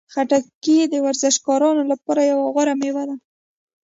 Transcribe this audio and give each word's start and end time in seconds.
خټکی 0.13 0.77
د 0.87 0.93
ورزشکارانو 1.05 1.81
لپاره 1.91 2.21
یوه 2.31 2.45
غوره 2.53 2.73
میوه 2.81 3.03
ده. 3.09 3.15